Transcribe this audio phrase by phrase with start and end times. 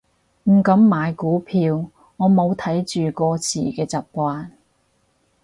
[0.45, 1.85] 唔敢買股票，
[2.17, 4.47] 我冇睇住個市嘅習慣